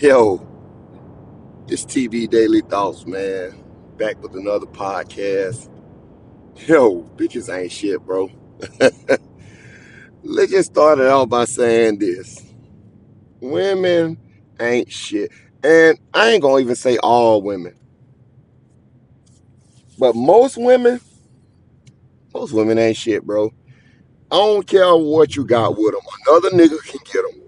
[0.00, 0.40] Yo,
[1.68, 3.62] it's TV Daily Thoughts, man.
[3.98, 5.68] Back with another podcast.
[6.66, 8.30] Yo, bitches ain't shit, bro.
[10.22, 12.42] Let's just start it out by saying this.
[13.40, 14.18] Women
[14.58, 15.30] ain't shit.
[15.62, 17.74] And I ain't gonna even say all women.
[19.98, 21.00] But most women,
[22.34, 23.52] most women ain't shit, bro.
[24.30, 26.02] I don't care what you got with them.
[26.26, 27.42] Another nigga can get them.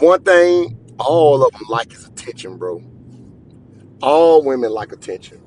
[0.00, 2.82] One thing all of them like his attention, bro.
[4.02, 5.40] All women like attention.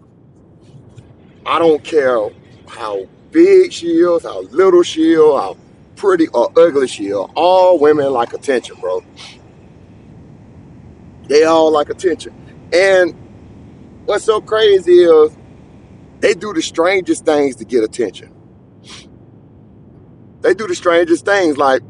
[1.46, 2.30] I don't care
[2.68, 5.58] how big she is, how little she is, how
[5.96, 7.28] pretty or ugly she is.
[7.36, 9.04] All women like attention, bro.
[11.28, 12.34] They all like attention.
[12.74, 13.16] And
[14.06, 15.36] what's so crazy is
[16.20, 18.34] they do the strangest things to get attention.
[20.42, 21.82] They do the strangest things like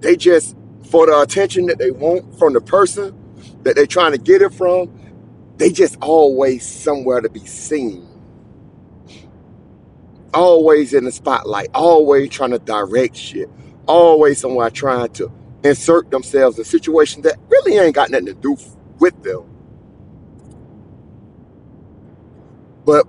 [0.00, 0.56] they just
[0.90, 3.14] for the attention that they want from the person
[3.62, 4.90] that they're trying to get it from,
[5.56, 8.06] they just always somewhere to be seen.
[10.34, 13.50] Always in the spotlight, always trying to direct shit,
[13.86, 15.30] always somewhere trying to
[15.64, 18.56] insert themselves in situations that really ain't got nothing to do
[18.98, 19.44] with them.
[22.84, 23.06] But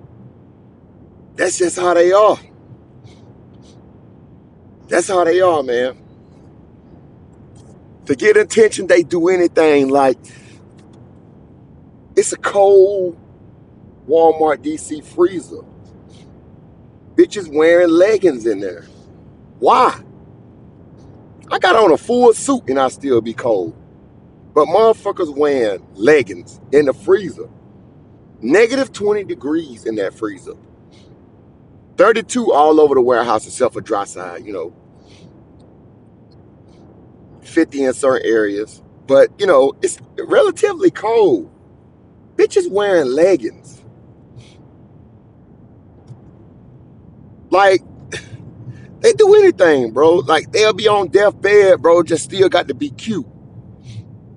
[1.35, 2.37] that's just how they are.
[4.87, 5.97] That's how they are, man.
[8.09, 9.89] To get attention, they do anything.
[9.89, 10.17] Like
[12.15, 13.15] it's a cold
[14.07, 15.61] Walmart DC freezer.
[17.13, 18.87] Bitches wearing leggings in there.
[19.59, 20.01] Why?
[21.51, 23.75] I got on a full suit and I still be cold.
[24.55, 27.47] But motherfuckers wearing leggings in the freezer.
[28.41, 30.55] Negative 20 degrees in that freezer.
[31.97, 34.73] 32 all over the warehouse except for dry side, you know.
[37.49, 38.81] 50 in certain areas.
[39.07, 41.51] But, you know, it's relatively cold.
[42.35, 43.81] Bitches wearing leggings.
[47.49, 47.81] Like,
[49.01, 50.15] they do anything, bro.
[50.15, 53.25] Like, they'll be on deathbed, bro, just still got to be cute.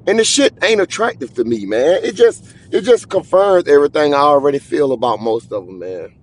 [0.06, 2.02] And the shit ain't attractive to me, man.
[2.02, 6.14] It just, it just confirms everything I already feel about most of them, man.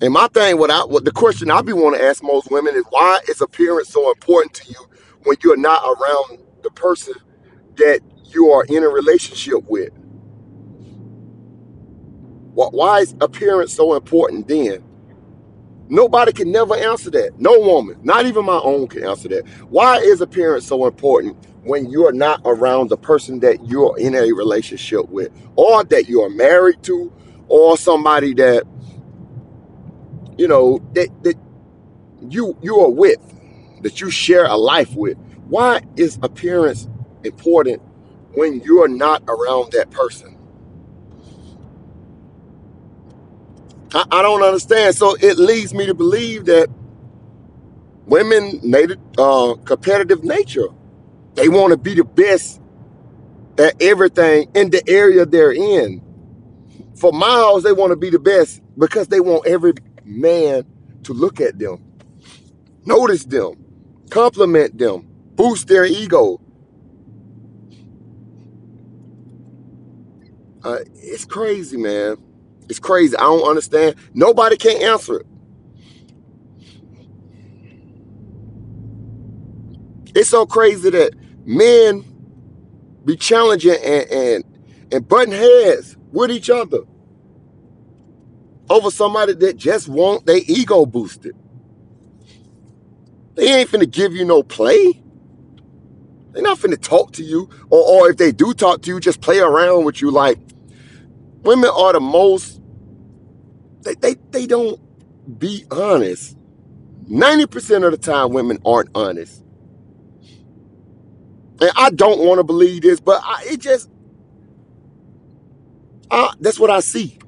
[0.00, 2.76] And my thing, what I, what the question I be want to ask most women
[2.76, 4.88] is, why is appearance so important to you
[5.24, 7.14] when you're not around the person
[7.76, 9.90] that you are in a relationship with?
[12.54, 14.84] Why, is appearance so important then?
[15.88, 17.40] Nobody can never answer that.
[17.40, 19.48] No woman, not even my own, can answer that.
[19.70, 24.32] Why is appearance so important when you're not around the person that you're in a
[24.32, 27.12] relationship with, or that you're married to,
[27.48, 28.64] or somebody that
[30.38, 31.36] you know that that
[32.28, 33.20] you you are with,
[33.82, 35.18] that you share a life with?
[35.48, 36.88] Why is appearance
[37.24, 37.82] important
[38.34, 40.38] when you're not around that person?
[43.94, 44.96] I, I don't understand.
[44.96, 46.68] So it leads me to believe that
[48.06, 50.68] women native uh, competitive nature.
[51.34, 52.60] They want to be the best
[53.58, 56.02] at everything in the area they're in.
[56.96, 59.74] For miles, they want to be the best because they want every
[60.08, 60.64] man
[61.04, 61.84] to look at them,
[62.84, 63.64] notice them,
[64.10, 66.40] compliment them, boost their ego.
[70.64, 72.16] Uh, it's crazy, man.
[72.68, 73.16] It's crazy.
[73.16, 73.96] I don't understand.
[74.14, 75.26] Nobody can answer it.
[80.14, 81.12] It's so crazy that
[81.46, 82.04] men
[83.04, 84.44] be challenging and and,
[84.92, 86.80] and butting heads with each other
[88.70, 91.36] over somebody that just want their ego boosted.
[93.34, 95.02] They ain't finna give you no play.
[96.32, 97.48] They're not finna talk to you.
[97.70, 100.10] Or, or if they do talk to you, just play around with you.
[100.10, 100.38] Like
[101.42, 102.60] women are the most
[103.82, 104.80] they they, they don't
[105.38, 106.36] be honest.
[107.10, 109.42] 90% of the time women aren't honest.
[111.60, 113.90] And I don't want to believe this, but I, it just
[116.10, 117.18] I, that's what I see.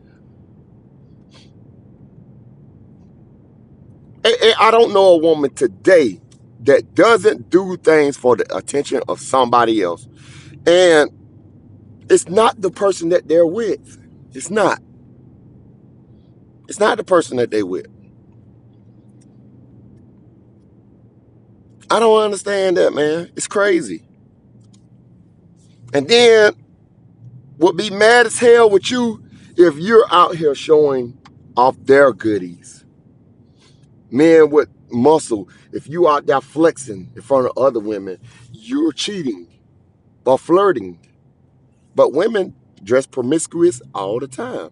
[4.25, 6.21] And, and I don't know a woman today
[6.63, 10.07] that doesn't do things for the attention of somebody else.
[10.67, 11.11] And
[12.11, 13.99] it's not the person that they're with.
[14.35, 14.81] It's not.
[16.69, 17.89] It's not the person that they with.
[21.91, 23.31] I don't understand that, man.
[23.37, 24.05] It's crazy.
[25.95, 26.55] And then
[27.59, 29.25] would be mad as hell with you
[29.57, 31.19] if you're out here showing
[31.57, 32.80] off their goodies.
[34.11, 38.19] Men with muscle, if you out there flexing in front of other women,
[38.53, 39.49] you're cheating
[40.27, 40.99] or flirting.
[41.95, 42.55] But women
[42.85, 44.71] dress promiscuous all the time.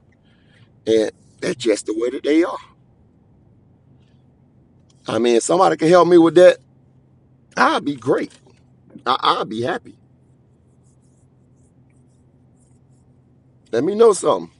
[0.86, 2.58] And that's just the way that they are.
[5.08, 6.58] I mean, if somebody can help me with that,
[7.56, 8.32] I'd be great.
[9.06, 9.98] I- I'd be happy.
[13.72, 14.52] Let me know something.